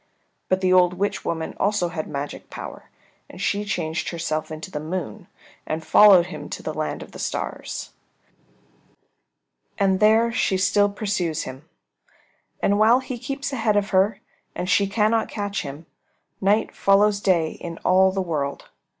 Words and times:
But 0.49 0.61
the 0.61 0.73
old 0.73 0.95
witch 0.95 1.23
woman 1.23 1.53
also 1.59 1.89
had 1.89 2.07
magic 2.07 2.49
power, 2.49 2.89
and 3.29 3.39
she 3.39 3.63
changed 3.63 4.09
herself 4.09 4.49
into 4.49 4.71
the 4.71 4.79
Moon 4.79 5.27
and 5.67 5.85
followed 5.85 6.25
him 6.25 6.49
to 6.49 6.63
the 6.63 6.73
land 6.73 7.03
of 7.03 7.11
the 7.11 7.19
stars. 7.19 7.91
And 9.77 9.99
there 9.99 10.31
she 10.31 10.57
still 10.57 10.89
pursues 10.89 11.43
him. 11.43 11.69
And 12.63 12.79
while 12.79 12.99
he 13.01 13.19
keeps 13.19 13.53
ahead 13.53 13.75
of 13.77 13.91
her 13.91 14.19
and 14.55 14.67
she 14.67 14.87
cannot 14.87 15.29
catch 15.29 15.61
him, 15.61 15.85
night 16.41 16.75
follows 16.75 17.19
day 17.19 17.51
in 17.51 17.77
all 17.85 18.11
the 18.11 18.23
world. 18.23 18.69